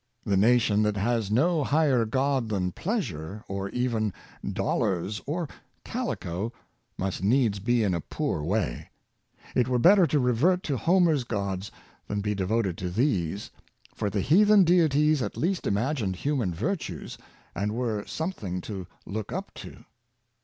The 0.25 0.35
nation 0.35 0.81
that 0.81 0.97
has 0.97 1.29
no 1.29 1.63
higher 1.63 2.05
god 2.05 2.49
than 2.49 2.71
pleasure, 2.71 3.43
or 3.47 3.69
even 3.69 4.11
dollars 4.43 5.21
or 5.27 5.47
calico, 5.83 6.51
must 6.97 7.23
needs 7.23 7.59
be 7.59 7.83
in 7.83 7.93
a 7.93 8.01
poor 8.01 8.41
way. 8.41 8.89
It 9.53 9.67
were 9.67 9.77
better 9.77 10.07
to 10.07 10.19
revert 10.19 10.63
to 10.63 10.77
Homer's 10.77 11.23
gods 11.23 11.69
than 12.07 12.19
be 12.21 12.33
devoted 12.33 12.79
to 12.79 12.89
these, 12.89 13.51
for 13.93 14.09
the 14.09 14.21
heathen 14.21 14.63
deities 14.63 15.21
at 15.21 15.37
least 15.37 15.67
imagined 15.67 16.15
human 16.15 16.51
virtues, 16.51 17.19
and 17.53 17.71
were 17.75 18.03
something 18.07 18.59
to 18.61 18.87
look 19.05 19.31
up 19.31 19.53
to. 19.53 19.85